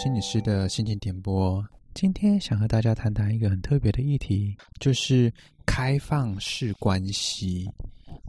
[0.00, 1.60] 心理师的心情点播。
[1.92, 5.32] 今天想和大家谈谈一个很特别的议题，就是
[5.66, 7.68] 开放式关系。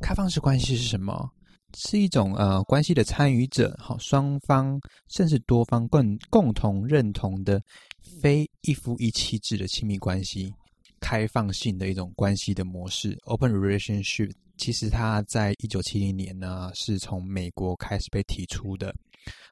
[0.02, 1.30] 开放式关系是什么？
[1.78, 7.62] 是一种呃关系的参与者，好，双方甚至多方共共同认同的
[8.20, 10.52] 非一夫一妻制的亲密关系，
[11.00, 14.32] 开放性的一种关系的模式 （open relationship）。
[14.58, 18.92] 其实它在一九七零年呢，是从美国开始被提出的。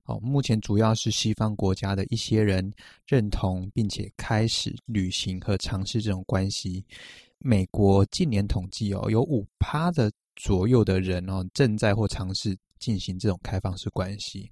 [0.06, 2.74] 哦，目前主要是西方国家的一些人
[3.06, 6.86] 认同，并且开始履行和尝试这种关系。
[7.40, 14.52] 美国近年统计哦，有五趴的左右的人哦，正在或尝试进行这种开放式关系。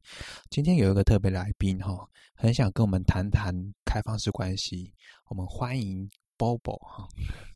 [0.50, 4.94] 今天有一个特别来宾哈，很想跟我们谈谈开放式关系。
[5.30, 7.08] 我们欢迎 Bobo 哈。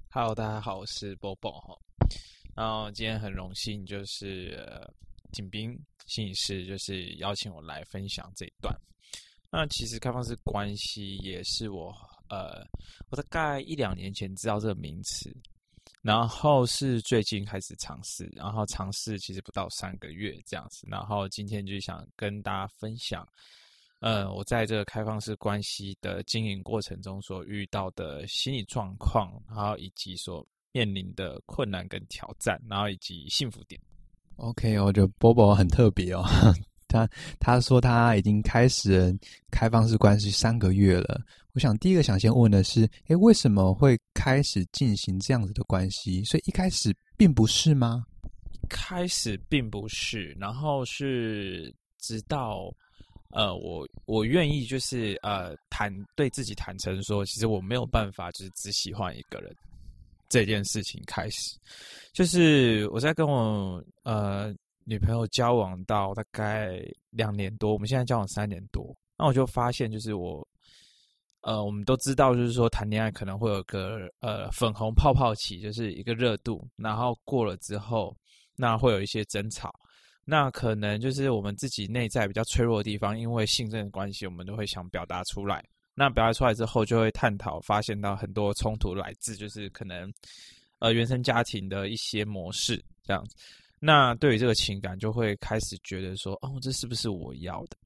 [0.10, 1.78] Hello，大家好，我是 Bobo 哈。
[2.56, 4.68] 然后今天很荣幸，就是
[5.32, 8.76] 景斌心理师就是邀请我来分享这一段。
[9.52, 11.94] 那其实开放式关系也是我
[12.30, 12.64] 呃，
[13.10, 15.36] 我大概一两年前知道这个名词，
[16.02, 20.88] 然后是最近开始尝试，然后尝试其实不到三个月这样子。
[20.90, 23.28] 然后今天就想跟大家分享，
[24.00, 30.48] 呃，我在这个开放式关系的经营过程中所遇到的心理状况，然后以及所。
[30.72, 33.82] 面临的困难跟挑战，然后以及幸福点。
[34.40, 36.24] OK，我觉得 Bobo 很特别哦。
[36.88, 37.08] 他
[37.40, 39.16] 他说他已经开始
[39.52, 41.22] 开放式关系三个月了。
[41.54, 46.24] 我想第一个想先问的是，诶，为什么会开始进行这样子的关系？
[46.24, 48.04] 所以一开始并不是吗？
[48.70, 52.74] 开始并不是，然后是直到
[53.32, 59.56] 呃，我我愿意就是呃坦对自己坦诚说，其实我没有办法就是只喜欢一个人。
[60.30, 61.58] 这件事情开始，
[62.14, 64.54] 就是我在跟我呃
[64.86, 70.48] 女朋友交往到大概两年多，我们现在交往三年多，那我就发现，就是我
[71.42, 78.16] 呃我们都知道，就是说谈恋爱可能会有个呃粉红泡泡期，就是一个热度，然后过了之后，
[78.56, 79.74] 那会有一些争吵，
[80.26, 85.64] 那可能就是我们自己内在比较脆弱的地方，因为信任的关系，我们都会想表达出来。
[85.96, 90.10] 那表达出来之后，就会探讨，发现到很多冲突来自就是可能，
[90.80, 93.36] 呃，原生家庭的一些模式这样子。
[93.80, 97.78] 那对于这个情感，就会开始觉得说，哦，这是不是我要的？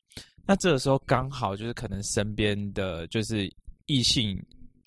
[0.46, 3.52] 那这个时候刚好就是可能身边的就是
[3.88, 4.40] 异性，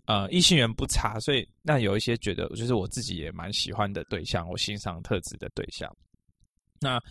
[0.05, 5.93] 呃，异性缘不差，所以那有一些觉得就是我自己也蛮喜欢的对象，我欣赏特质的对象。
[6.81, 7.03] 那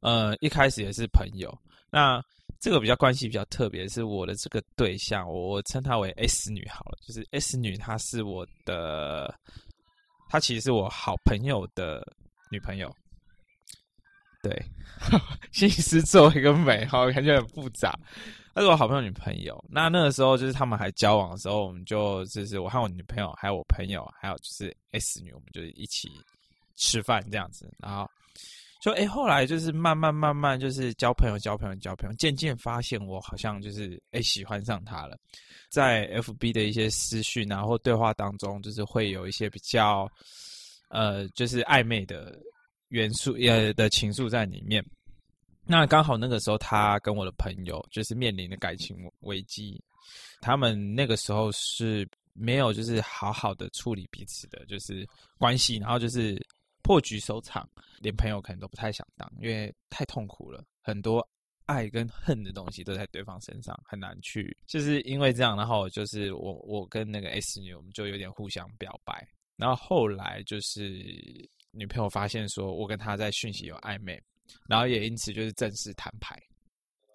[0.00, 1.56] 呃，一开始也是朋友，
[1.92, 2.20] 那。
[2.60, 9.34] 这个比较关系比较特别，是我的这个对象，我称她为 S 女好了，就是 S 女，她是我的，
[10.28, 12.06] 她其实是我好朋友的
[12.50, 12.94] 女朋友。
[14.42, 14.62] 对，
[15.52, 17.98] 心理师做一个美，好，感觉很复杂。
[18.54, 26.10] 她是我好朋友女朋友，那那个时候就是他们还交往的时候，我们就就是我和我女朋友，还有我朋友，还有就是 S 女，我们就一起
[26.76, 28.06] 吃饭这样子，然后。
[28.80, 35.18] 就哎，后来就是慢慢慢慢，就是交朋友，交朋友，交朋友，渐渐发现我好像就是哎喜欢上他了。
[35.68, 40.10] 在 FB 的一些私讯然后对话当中，就是会有一些比较
[40.88, 42.40] 呃，就是暧昧的
[42.88, 44.82] 元素呃的情愫在里面。
[45.66, 49.78] 那刚好那个时候，他跟我的朋友就是面临的感情危机，
[50.40, 56.42] 他们那个时候是没有就是好好的处理彼此的就是关系，然后就是。
[56.90, 57.70] 破局收场，
[58.00, 61.24] 连朋友可能都不太想当，因为太痛苦了，很多
[61.66, 64.56] 爱跟恨的东西都在对方身上，很难去。
[64.66, 69.24] 就是因为这样，然后就是我我跟那个 S 女，我们就有点互相表白，
[69.54, 74.20] 然后后来就是女朋友发现说我跟她在讯息有暧昧，
[74.66, 76.36] 然后也因此就是正式摊牌，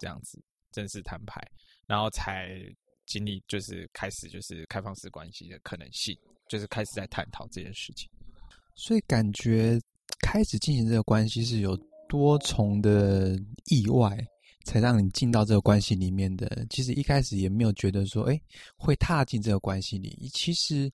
[0.00, 1.38] 这样子正式摊牌，
[1.86, 2.48] 然后才
[3.04, 6.18] 经历就是开始就是开放式关系的可能性，
[6.48, 8.08] 就是开始在探讨这件事情。
[8.76, 9.80] 所以感觉
[10.20, 11.76] 开始进行这个关系是有
[12.08, 14.16] 多重的意外，
[14.64, 16.64] 才让你进到这个关系里面的。
[16.70, 18.40] 其实一开始也没有觉得说，哎，
[18.76, 20.30] 会踏进这个关系里。
[20.32, 20.90] 其实，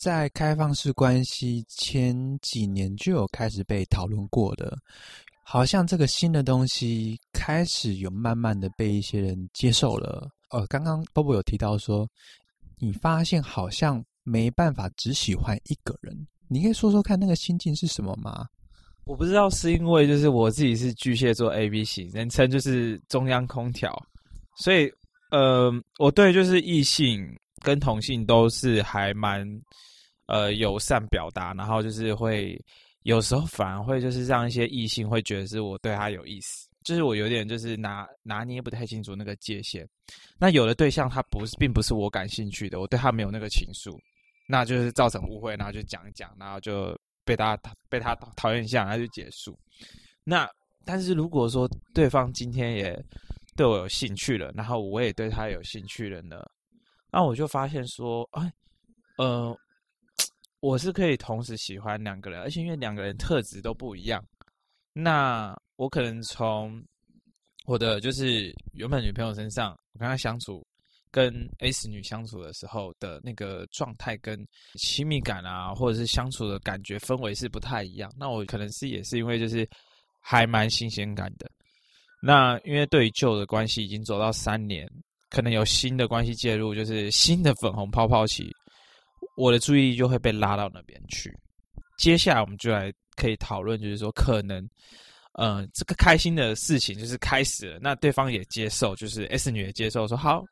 [0.00, 4.76] 在开放式关系前几年就有开始被讨论过的，
[5.44, 10.28] 好像这个新的东西开始有慢慢的被一些人接受了。
[10.50, 12.08] 呃，刚刚 Bobo 有提到说，
[12.78, 16.26] 你发现好像没办法只喜欢一个人。
[16.48, 18.46] 你可以说说看那个心境是什么吗？
[19.04, 23.96] 我不知道是因为就是我自己是巨蟹座 A B 型，人称就是中央空调，
[24.56, 24.92] 所以
[25.30, 27.24] 呃，我对就是异性
[27.62, 29.48] 跟同性都是还蛮
[30.26, 32.60] 呃友善表达，然后就是会
[33.04, 39.88] 有时候反而会就是让一些异性会觉得是我对他有意思，就是我有点就是拿拿捏不太清楚那个界限。
[40.36, 43.96] 那有的对象他不是，并不是我感兴趣的，我对他没有那个情愫，
[44.46, 47.58] 那就是造成误会，然后就讲一讲，然后就被他
[47.88, 49.58] 被他讨厌一下，然后就结束。
[50.24, 50.48] 那
[50.84, 53.04] 但是如果说对方今天也
[53.56, 56.44] 对我有兴趣了，然后我也对他有兴趣了呢，
[57.10, 58.52] 那我就发现说，哎，
[59.18, 59.56] 呃，
[60.60, 64.24] 我是可以同时喜欢两个人，而且因为两个人特质都不一样，
[64.92, 65.54] 那。
[65.78, 66.82] 我可能从
[67.66, 70.66] 我的就是原本女朋友身上，我跟她相处，
[71.16, 74.38] 跟 S 女相处的时候的那个状态跟
[74.78, 78.12] 亲密感啊，或者是相处的感觉氛围是不太一样。
[78.18, 79.66] 那我可能是也是因为就是
[80.20, 81.50] 还蛮新鲜感的。
[82.20, 84.86] 那因为对于旧的关系已经走到三年，
[85.30, 88.50] 可能有新的关系介入，就是新的粉红泡泡期，
[89.38, 91.32] 我的注意力就会被拉到那边去。
[91.96, 94.68] 接下来我们就来可以讨论，就是说可能。
[95.38, 100.42] 嗯、这个开心的事情就是开始了，那对方也接受，就是 S 女也接受，说好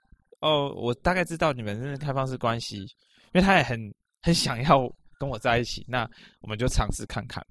[0.45, 2.87] 哦，我大概知道你们是开放式关系，因
[3.33, 3.79] 为他也很
[4.23, 4.87] 很想要
[5.19, 6.07] 跟我在一起，那
[6.41, 7.43] 我们就尝试看看。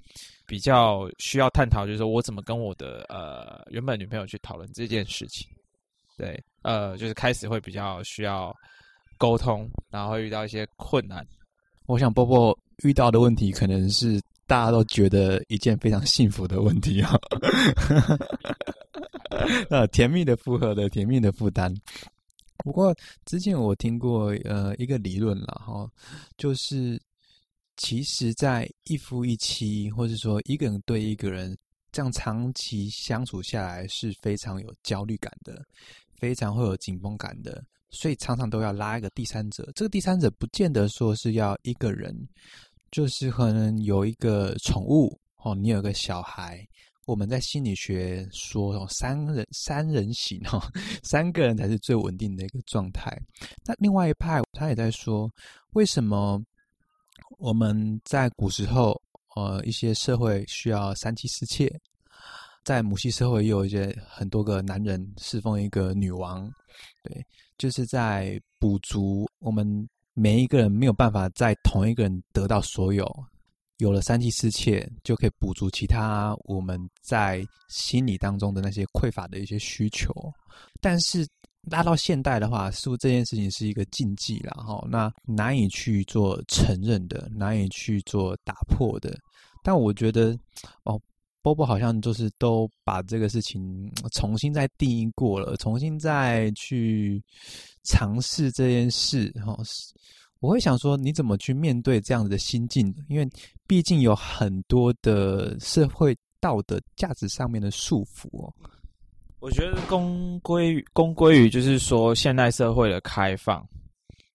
[0.46, 5.50] 比较需要探讨，就是说我怎么跟我的呃原本女朋友去讨论这件事情。
[6.18, 8.56] 对，呃，就是开始会比较需要
[9.18, 11.26] 沟通，然后会遇到一些困难。
[11.88, 14.22] 我想波波遇到的问题可能是。
[14.46, 17.18] 大家都觉得一件非常幸福的问题啊，
[19.72, 21.74] 呃，甜蜜的负荷的甜蜜的负担。
[22.64, 22.96] 不过
[23.26, 25.88] 之前我听过呃一个理论了哈，
[26.38, 27.00] 就是
[27.78, 31.56] 其实，在一夫一妻，或者说一个人对一个人
[31.92, 35.64] 这样长期相处下来是非常有焦虑感的，
[36.16, 39.72] 非常会有紧绷感的，所以常常都要拉一个第三者。
[39.76, 42.16] 这个第三者不见得说是要一个人。
[42.92, 46.64] 就是可能有一个宠物哦，你有个小孩，
[47.06, 50.62] 我们在心理学说哦，三人三人行哦，
[51.04, 53.16] 三个人才是最稳定的一个状态。
[53.66, 55.30] 那另外一派他也在说，
[55.72, 56.42] 为什么
[57.38, 59.00] 我们在古时候
[59.36, 61.70] 呃一些社会需要三妻四妾，
[62.64, 66.50] 在母系社会也有一些很多个男人侍奉一个女王，
[67.04, 67.26] 对，
[67.58, 69.88] 就是在补足我们。
[70.16, 73.04] 每一个人没有办法在同一个人得到所有，
[73.84, 80.14] 有了三妻四妾就可以补足其他我们在心理当中的那些匮乏的一些需求。
[80.82, 81.28] 但是
[81.70, 89.18] 拉到现代的话，似乎这件事情是一个禁忌了哈，那难以去做承认的，难以去做打破的。
[89.62, 90.38] 但我觉得
[90.84, 91.00] 哦。
[91.44, 97.22] 波波好像就是都把这个事情重新再定义过了，重新再去
[97.84, 99.54] 尝试这件事哈。
[100.44, 102.94] 我会想说，你怎么去面对这样子的心境？
[103.08, 103.26] 因为
[103.66, 108.54] 毕竟有很多的社会道德价值上面的束缚哦。
[109.40, 113.66] 我觉得公归于公归于就是说现代社会的开放，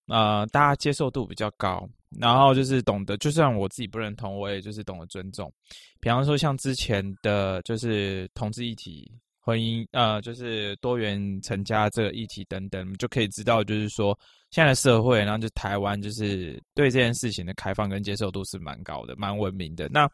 [0.06, 1.86] 呃，大家接受度比较高。
[2.18, 5.52] 然后就是懂得，就算我自己不认同，我也就是懂得尊重。
[6.00, 9.12] 比方说，像之前的就是同志议题、
[9.48, 14.18] 婚姻，呃，就是多元成家这个议题等等，就可以知道，就是说
[14.50, 19.88] 现在的社会，然后就台湾，就是对这件事情的开放跟接受度是蛮高的，蛮文明的。
[19.88, 20.06] 那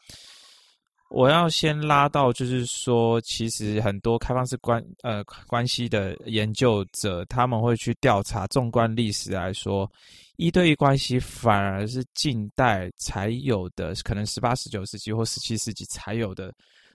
[1.10, 9.90] 我要先拉到，就是说，其实很多开放式关呃关系的研究者，他们会去调查，纵观历史来说。
[10.36, 16.52] 一对一关系反而是近代才有的，可能十八、十九世纪或十七世纪才有的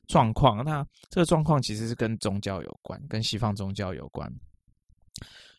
[0.10, 0.66] 状况。
[0.66, 4.30] 那这个状况其实是跟宗教有关，跟西方宗教有关。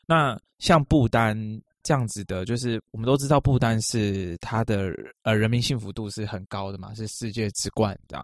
[0.04, 1.34] 那像不丹
[1.82, 4.92] 这样子的，就是我们都知道不丹是它的
[5.22, 8.22] 呃人民幸福度是很高的嘛，是世界之冠的。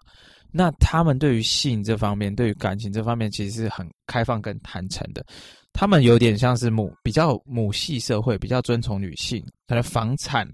[0.51, 5.25] 那他们对于性这方面，对于感情这方面，其实是很开放跟坦诚的。
[5.73, 10.47] 他们有点像是母比较母系社会，比较尊崇女性，可能房产、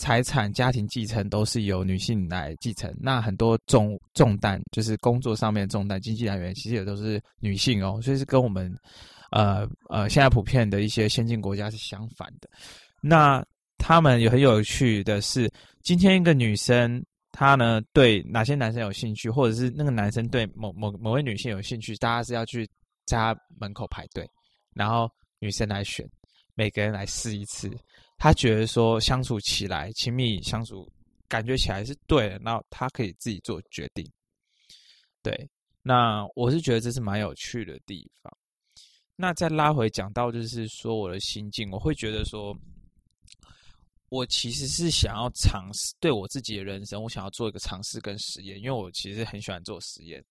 [0.00, 2.90] 财产、家庭继承都是由女性来继承。
[2.98, 8.00] 那很多重重担，就是工作上面的重担、经济来源，其实也都是女性哦。
[8.02, 8.74] 所以是跟我们
[9.30, 12.48] 呃呃现在普遍的一些先进国家是相反的。
[13.02, 13.44] 那
[13.76, 15.52] 他们也很有趣的是，
[15.82, 22.66] 今天一个女生她呢对哪些男生有兴趣，或者是那个男生对某某某位女性有兴趣，大家是要去
[23.04, 24.26] 家门口排队。
[24.74, 26.08] 然后女生来选，
[26.54, 27.70] 每个人来试一次，
[28.22, 30.86] 他觉得说相处起来亲密相处，
[31.26, 34.06] 感觉起来是对的，那他可以自己做决定。
[35.22, 35.48] 对，
[35.80, 38.30] 那我是觉得这是蛮有趣的地方。
[39.16, 42.54] 那再拉回讲到就是说我的心境，我会觉得说，
[44.10, 50.22] 我其实是想要尝试对我自己的人生，我想要做一个尝试跟实验，因为我其实很喜欢做实验。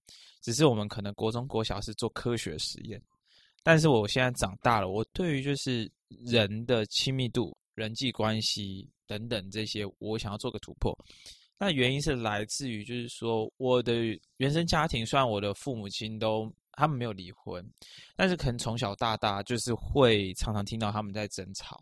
[0.41, 3.01] 只是我们可能国中国小是做科学实验，
[3.63, 10.93] 但是我现在长大了，我对于就是人的亲密度、人际关系等等这些，我想要做个突破。
[11.57, 13.93] 那原因是来自于就是说，我的
[14.37, 17.65] 原生家庭，虽然我的父母亲都他们没有离婚，
[18.15, 21.81] 但是可能从小到大就是会常常听到他们在争吵，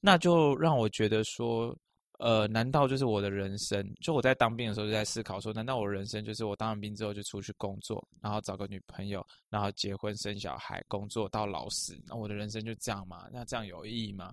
[0.00, 1.76] 那就让我觉得说。
[2.18, 3.84] 呃，难道就是我的人生？
[4.00, 12.00] 就我在当兵的时候就在思考说，难道我人生就是我当完兵之后就出去工作，然后找个女朋友，然后结婚生小孩，工作到老死？
[12.06, 13.28] 那我的人生就这样吗？
[13.32, 14.32] 那这样有意义吗？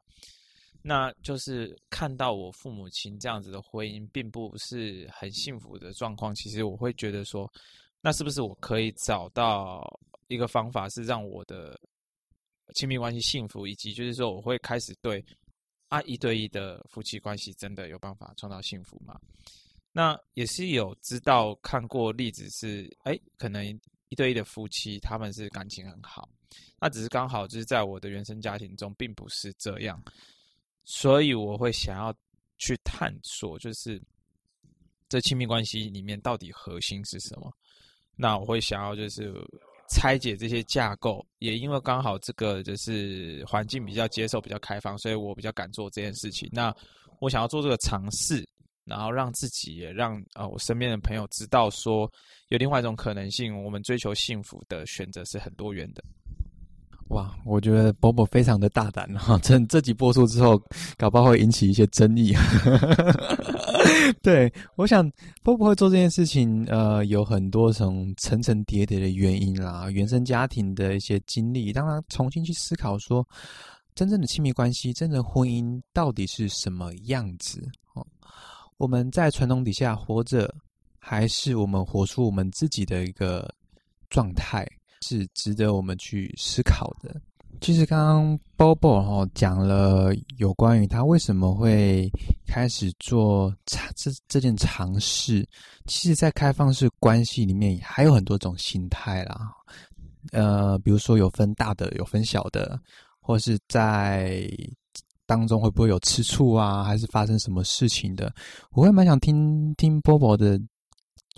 [0.81, 6.33] 那就是看到我父母亲这样子的婚姻，并不是很幸福的状况。
[6.36, 7.51] 其实我会觉得说，
[8.01, 11.79] 那是不是我可以找到一个方法，是让我的
[12.75, 15.24] 亲密关系幸福，以及就是说，我会开始对。
[15.89, 19.19] 啊，一对一的夫妻关系真的有办法创造幸福吗？
[19.91, 23.65] 那也是有知道看过例子是，哎，可能
[24.09, 26.29] 一对一的夫妻他们是感情很好，
[26.79, 30.00] 那只是刚好就是在我的原生家庭中并不是这样，
[30.89, 32.12] 所以我会想要
[32.58, 34.01] 去探索，就是
[35.08, 37.53] 这亲密关系里面到底核心是什么？
[38.15, 39.31] 那我会想要就是。
[39.91, 46.48] 拆解这些架构，也因为刚好这个就是环境比较接受、比较开放，所以我比较敢做这件事情。
[46.51, 46.72] 那
[47.19, 48.48] 我想要做这个尝试，
[48.86, 52.08] 然后让自己也让啊、呃、我身边的朋友知道说，
[52.50, 53.63] 有另外一种可能性。
[53.63, 56.03] 我们追求幸福的选择是很多元的。
[57.10, 60.62] 哇，我觉得 Bobo 非常的大胆 哈，这这集播出之后，
[60.98, 62.34] 搞不好会引起一些争议。
[64.22, 65.10] 对，我想
[65.44, 73.28] Bobo 会做这件事情，呃，有很多种层层叠叠的原因啦，原生家庭的一些经历，让他重新去思考说，
[73.96, 77.62] 真正的亲密关系，真正的婚姻到底是什么样子？
[77.96, 78.06] 哦，
[78.78, 80.54] 我们在传统底下活着，
[81.00, 83.51] 还是我们活出我们自己的一个
[84.10, 84.68] 状态？
[85.01, 87.20] 是值得我们去思考的。
[87.62, 92.10] 其实刚刚 Bobo 哈讲了有关于他为什么会
[92.48, 95.46] 开始做这这件尝试。
[95.86, 99.51] 其实，在开放式关系里面还有很多种心态啦。
[100.32, 102.79] 呃，比如说有分大的，有分小的，
[103.20, 104.48] 或是在
[105.25, 108.34] 当中会不会有吃醋啊，还是发生什么事情的？
[108.72, 110.60] 我会蛮想听听 Bobo 的。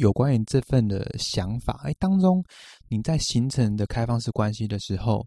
[0.01, 2.43] 有关于这份的想法，哎，当中
[2.89, 5.23] 你在形成的开放式关系的时候，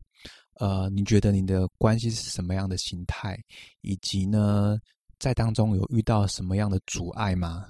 [0.58, 3.38] 呃，你觉得你的关系是什么样的形态？
[3.82, 4.76] 以及呢，
[5.20, 7.66] 在当中有遇到什么样的阻碍吗？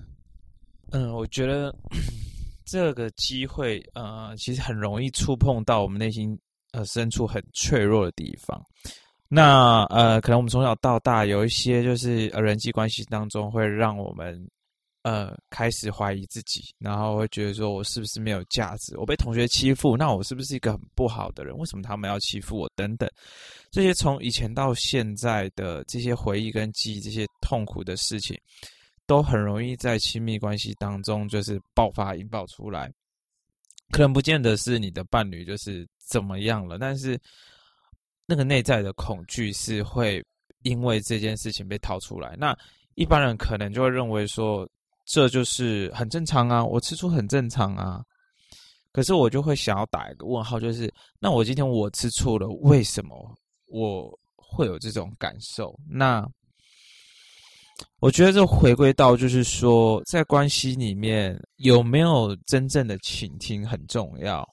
[0.93, 1.75] 嗯，我觉得
[2.65, 6.39] 这个机会，呃，其实很容易触碰到我们内心
[6.73, 8.59] 呃深处很脆弱的地方。
[9.29, 14.43] 那呃，可能我们从小到大有一些就是呃人际关系当中会让我们。
[15.05, 18.97] 呃，开始怀疑自己，然后会觉得说，我是不是没有价值？
[18.97, 21.55] 我被同学欺负，那我是不是一个很不好的人？
[21.59, 22.73] 为什么他们要欺负我？
[22.75, 23.07] 等等，
[23.71, 28.35] 这些从以前到现在的这些回忆跟记忆，这些痛苦的事情，
[29.07, 32.91] 都很容易在亲密关系当中就是爆发、引爆出来。
[33.91, 37.21] 可能不见得是你的伴侣就是怎么样了，但是
[38.25, 40.25] 那个内在的恐惧是会
[40.63, 42.35] 因为这件事情被掏出来。
[42.39, 42.57] 那
[42.95, 44.67] 一般人可能就会认为说。
[45.05, 48.03] 这就是很正常啊，我吃醋很正常啊。
[48.91, 55.79] 可是我就会想要打一个问号，就是那我今天我吃醋了，为什么我会有这种感受？
[55.87, 56.27] 那
[57.99, 64.49] 我觉得这回归到就是说，在关系里面有没有真正的倾听很重要。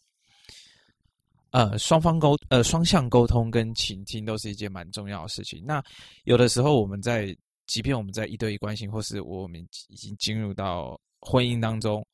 [1.52, 5.64] 呃，双方沟呃双向沟通跟倾听都是一件蛮重要的事情。
[5.66, 5.84] 那
[6.24, 7.36] 有的时候我们在。
[7.72, 12.06] 即便我们在一对一关系，或是我们已经进入到婚姻当中，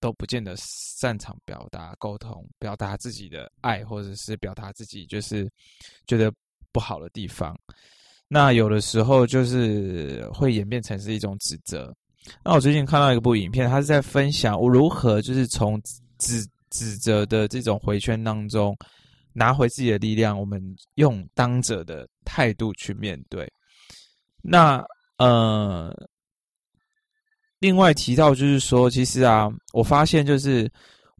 [0.00, 5.46] 都不见得擅长表达沟通，表达自己的爱，或者是表达自己就是
[6.06, 6.32] 觉得
[6.72, 7.54] 不好的地方。
[8.26, 11.94] 那有的时候就是会演变成是一种指责。
[12.42, 15.78] 那我最近看到一部影片，他是在分享我如何就是从
[16.16, 18.74] 指指责的这种回圈当中
[19.34, 20.40] 拿回自己的力量。
[20.40, 23.46] 我们用当者的态度去面对。
[24.42, 24.84] 那
[25.18, 25.94] 呃，
[27.58, 30.70] 另外提到就是说，其实啊，我发现就是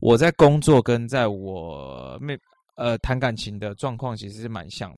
[0.00, 2.34] 我在工作跟在我没
[2.76, 4.90] 呃谈感情的状况其实是蛮像，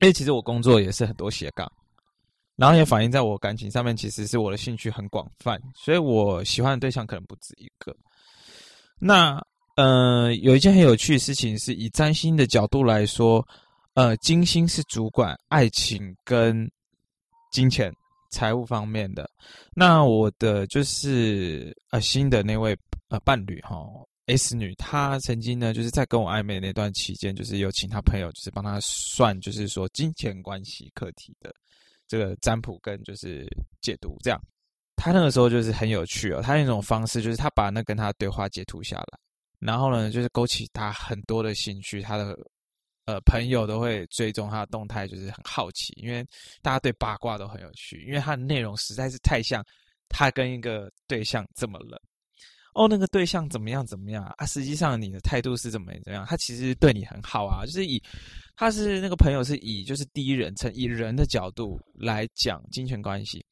[0.00, 1.70] 因为其实我工作也是很多斜杠，
[2.56, 7.94] 然后也反映在我感情上面，其实是我的兴趣很广泛，所以我喜欢的对象可能不止一个。
[8.98, 9.40] 那
[9.76, 13.46] 呃，有一件很有趣的事情是，以占星的角度来说，
[13.94, 16.68] 呃，金星是主管爱情跟。
[17.56, 17.90] 金钱
[18.30, 19.26] 财务方面的。
[19.74, 22.76] 那我的就是呃新的那位
[23.08, 23.78] 呃伴侣哈
[24.26, 31.50] S 女，她曾经呢就是在跟我暧昧那段期间，就是有请她朋友就是帮她算，就是说金钱关系课题的
[32.06, 33.48] 这个占卜跟就是
[33.80, 34.38] 解读这样。
[34.96, 39.18] 他那个时候就是很有趣哦，他那种方式就是他把那跟他对话截图下来，
[39.60, 42.36] 然后呢就是勾起他很多的兴趣，他的
[43.06, 46.24] 呃朋友都会追踪他的动态，就是很好奇，因为
[46.60, 49.64] 大家对八卦都很有趣，因为他的内容实在是太像
[50.08, 51.98] 他跟一个对象这么冷
[52.74, 54.44] 哦，那个对象怎么样怎么样啊？
[54.44, 56.26] 实际上你的态度是怎么怎么样？
[56.26, 58.02] 他其实对你很好啊，就是以
[58.54, 63.42] 他是那个朋友是以就是第一人称以人的角度来讲金钱关系。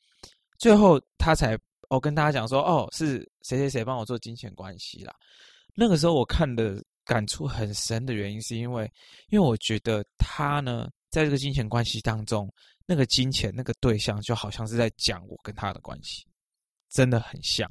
[0.58, 1.58] 最后，他才
[1.88, 5.14] 哦跟大家讲说，哦是谁谁谁帮我做金钱关系啦。
[5.74, 8.90] 那个时候我看的感触很深的原因，是因为
[9.28, 12.52] 因为我觉得他呢，在这个金钱关系当中，
[12.86, 16.26] 那个金钱那个对象就好像是在讲我跟他的关系，
[16.90, 17.70] 真的很像。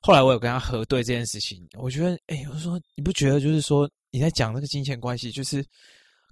[0.00, 5.64] 后来我有跟他核对这件事情，我觉得，哎，我说你不觉得就是说你在讲那个金钱关系，就是。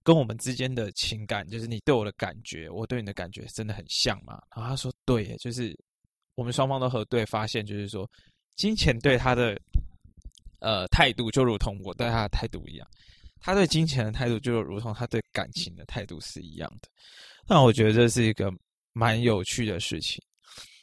[0.05, 4.33] 跟我们之间的情感，就是你对我的感觉，我对你的感觉，真的很像嘛？
[4.53, 5.79] 然后他说：“对，就是
[6.35, 8.11] 我们双方都核对，发现就是说，
[8.57, 9.57] 金钱对他的
[10.63, 12.89] 呃态度，就如同我对他的态度一样。
[13.45, 16.89] 他对金钱的态度，就如同他对感情的态度是一样的。
[17.47, 18.51] 那我觉得这是一个
[18.93, 20.23] 蛮有趣的事情。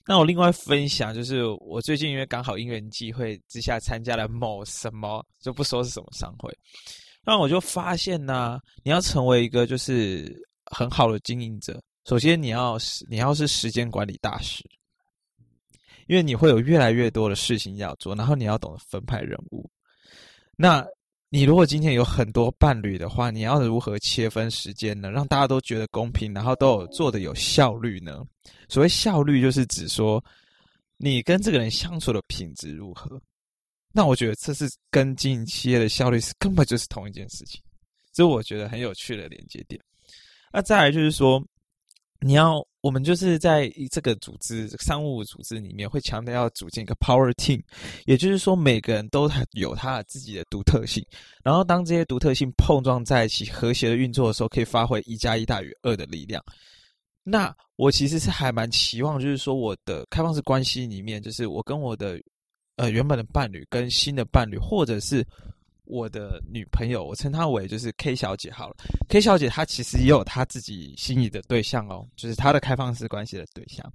[0.05, 6.51] 那我另外分享，就是我最近因为刚好因缘际会之下参加了某什么，就不说是什么商会。”
[7.23, 14.63] 那我就发现呢、你要成为一个就是很好的经营者，首先你要是你要是时间管理大师，
[16.09, 19.69] 因为你会有越来越多的事情要做，然后你要懂得分派任务。
[20.55, 20.83] 那
[21.29, 25.11] 你如果今天有很多伴侣的话，你要如何切分时间呢？
[25.11, 28.25] 让大家都觉得公平，然后都有做的有效率呢？
[28.67, 30.23] 所谓效率，就是指说
[30.97, 33.21] 你跟这个人相处的品质如何。
[33.91, 37.61] 那我觉得这是跟经营企业的效率是根本就是同一件事情，
[38.11, 39.79] 这是我觉得很有趣的连接点。
[40.51, 41.39] 那再来就是说，
[42.21, 47.61] 你要我们就是在这个组织商务组织里面会强调要组建一个 power team，
[48.05, 51.05] 也就是说每个人都有他自己的独特性，
[51.43, 56.43] 然后当这些独特性碰撞在一起，和谐的运作的时候，可以发挥一加一大于二的力量。
[57.23, 62.19] 那我其实是还蛮期望，就是说我的开放式关系里面，就是我跟我的。
[62.75, 65.21] 呃，原本的伴侣跟新的伴侣，或者是
[65.89, 68.75] 我的女朋友，我称她为就是 K 小姐好了。
[69.09, 73.91] K 小姐她其实也有她自己心仪的对象哦，就是她的开放式关系的对象。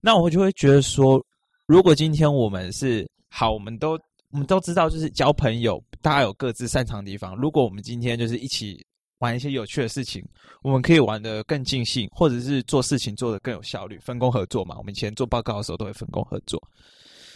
[0.00, 1.24] 那我就会觉得说，
[1.66, 3.92] 如果今天我们是好，我们都
[4.30, 7.36] 我们都知道，就是交朋友，大家有各自擅长的地方。
[7.36, 8.84] 如果我们今天就是一起
[9.18, 10.24] 玩一些有趣的事情，
[10.62, 14.76] 我们可以玩得更尽兴，或者是做事情做得更有效率，分工合作嘛。
[14.78, 16.58] 我们以前做报告的时候都会分工合作。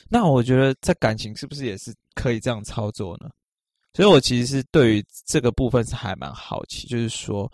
[0.09, 3.29] 那我觉得在感情是不是也是可以这样操作呢？
[3.95, 7.51] 所以我其实是对于这个部分是还蛮好奇，就是说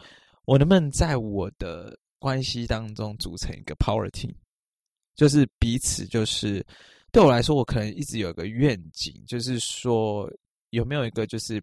[0.46, 4.34] 我能不能在我的关系当中组成一个 power team，
[5.14, 6.66] 就是彼此就是
[7.12, 10.28] 对我来说，我可能一直有一个愿景，就是说
[10.70, 11.62] 有没有一个就是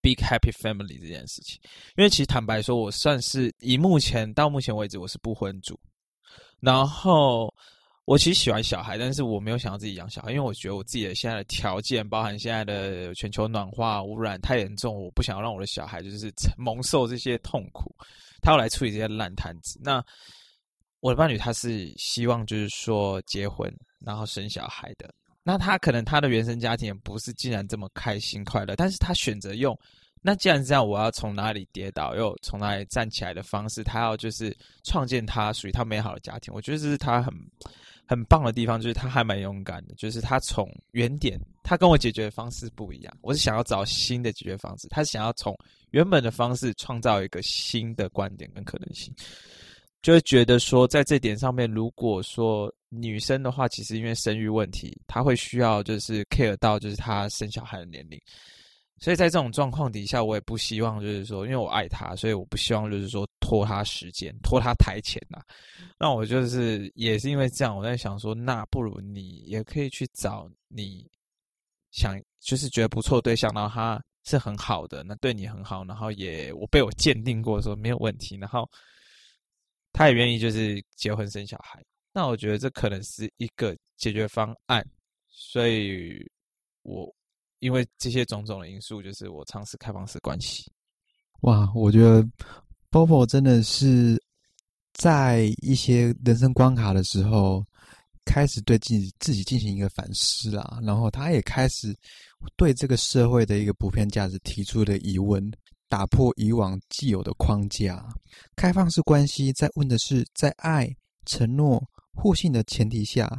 [0.00, 1.60] big happy family 这件事情。
[1.96, 5.78] 因为其实坦白说，我算是以目前到目前为止，我是不婚主，
[6.60, 7.52] 然后。
[8.08, 17.94] 我其实喜欢小孩，但是我没有想要自己养小孩，因为我觉得我自己的现在的条件，包含现在的全球暖化、污染太严重，我不想要让我的小孩就是蒙受这些痛苦，
[18.40, 19.78] 他要来处理这些烂摊子。
[19.84, 20.02] 那
[21.00, 29.78] 我的伴侣他是希望就是说结婚然后生小孩的，那他可能他的原生家庭不是竟然这么开心快乐，但是他选择用
[30.22, 36.54] 那既然这样，我要从哪里跌倒又从哪里站起来的方式，他要就是创建他属于他美好的家庭。
[36.54, 37.34] 我觉得这是他很。
[38.08, 43.16] 很棒的地方就是他还蛮勇敢的，就是他从原点，他跟我解决的方式不一样。
[43.20, 45.54] 我是想要找新的解决方式，他想要从
[45.90, 49.14] 原本的方式创造一个新的观点跟可能性。
[50.00, 58.18] 就会觉得说，在这点上面，如果说女生的话，其实因为生育问题，她会需要就是 care 到就是她生小孩的年龄。
[59.00, 65.40] 所以在这种状况底下，我也不希望就是说，因为我爱他，所以我不希望就是说拖他时间，拖他台前呐。
[65.98, 71.08] 那我就是也是因为这样，我在想说，那不如你也可以去找你
[71.92, 78.68] 想就是觉得不错的对象，然后他是很好的，那对你很好，然后也我被我鉴定过说没有问题，然后
[79.92, 81.80] 他也愿意就是结婚生小孩。
[82.12, 84.84] 那我觉得这可能是一个解决方案，
[85.28, 86.20] 所以
[86.82, 87.14] 我。
[87.60, 90.70] 因为这些种种的因素，就是我尝试开放式关系。
[91.42, 92.26] 哇，我觉得
[92.90, 94.20] Bobo 真的是
[94.94, 97.64] 在一些人生关卡的时候，
[98.24, 101.96] 开始对自己自己进行一个反思啦，然后他也开始
[102.56, 105.50] 对这个社会的一个普遍价值提出的疑问，
[105.88, 108.04] 打破以往既有的框架。
[108.56, 110.88] 开放式关系在问的是，在爱、
[111.24, 113.30] 承诺、互信的前提下，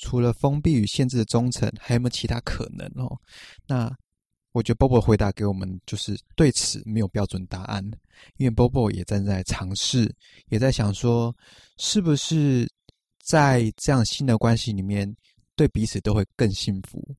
[0.00, 3.16] 除了封闭与限制的忠诚，还有没有其他可能哦？
[3.66, 3.94] 那
[4.52, 7.84] 我觉得 Bobo 回答给我们就是对此没有标准答案，
[8.38, 10.12] 因为 Bobo 也正在尝试，
[10.48, 11.32] 也在想说，
[11.76, 12.68] 是不是
[13.22, 15.14] 在这样新的关系里面，
[15.54, 17.14] 对彼此都会更幸福。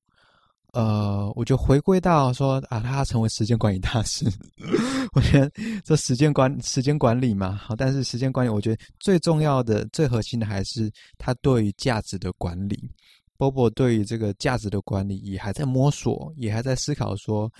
[0.72, 4.24] 呃，我就回归到说啊，他成为时间管理大师。
[5.12, 5.52] 我觉得
[5.84, 12.90] 这时间管时间管理嘛，好，但是时间管理，我觉得最重要的、最核心的还是他对于价值的管理。
[13.36, 17.50] 波波对于这个价值的管理也还在摸索，也还在思考说，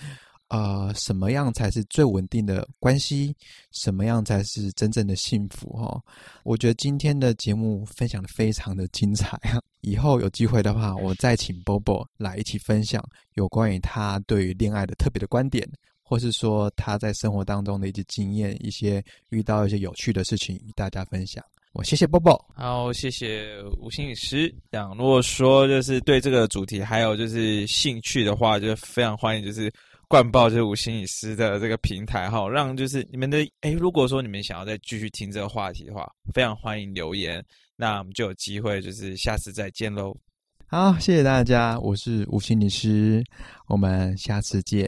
[0.49, 3.35] 呃，什么样才是最稳定的关系？
[3.71, 5.71] 什么样才是真正的幸福？
[5.73, 5.99] 哈，
[6.43, 9.59] 我觉得今天的节目分享的非常的精彩啊。
[9.81, 13.03] 以后有机会的话，我再请 Bobo 来一起分享
[13.33, 15.67] 有关于他对于恋爱的特别的观点，
[16.03, 21.43] 或是说他在生活当中的一些经验，一些遇到一些有趣的事情与大家分享。
[21.73, 24.53] 我谢谢 Bobo，好，谢谢吴心理师。
[24.71, 29.73] 讲，如果说就是对这个主题还有就是兴趣的话，就非常欢迎就是
[30.13, 37.43] 灌爆就是吴心理师的这个平台哈，让就是你们的哎，如果说你们想要再继续听这个话题的话，非常欢迎留言。
[37.75, 40.15] 那我们就有机会，就是下次再见喽。
[40.67, 43.23] 好，谢谢大家，我是吴心理师，
[43.65, 44.87] 我们下次见。